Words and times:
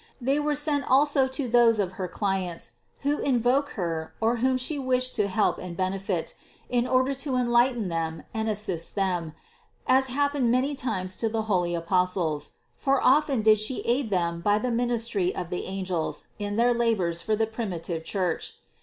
They 0.19 0.39
were 0.39 0.55
sent 0.55 0.89
also 0.89 1.27
to 1.27 1.47
those 1.47 1.79
of 1.79 1.91
her 1.91 2.07
clients, 2.07 2.71
who 3.01 3.19
invoked 3.19 3.73
Her 3.73 4.15
or 4.19 4.37
whom 4.37 4.57
She 4.57 4.79
wished 4.79 5.13
to 5.13 5.27
help 5.27 5.59
and 5.59 5.77
benefit, 5.77 6.33
in 6.71 6.87
order 6.87 7.13
to 7.13 7.35
enlighten 7.35 7.87
them 7.89 8.23
and 8.33 8.49
assist 8.49 8.95
them, 8.95 9.33
as 9.85 10.07
happened 10.07 10.49
many 10.49 10.73
times 10.73 11.15
to 11.17 11.29
the 11.29 11.43
holy 11.43 11.75
Apostles; 11.75 12.53
for 12.75 12.99
often 12.99 13.43
did 13.43 13.59
She 13.59 13.81
aid 13.81 14.09
them 14.09 14.41
by 14.41 14.57
the 14.57 14.71
ministry 14.71 15.35
of 15.35 15.53
angels 15.53 16.25
in 16.39 16.55
their 16.55 16.73
21 16.73 16.73
298 16.73 16.73
CITY 16.73 16.73
OF 16.73 16.73
GOD 16.73 16.79
labors 16.79 17.21
for 17.21 17.35
the 17.35 17.47
primitive 17.47 18.03
Church. 18.03 18.53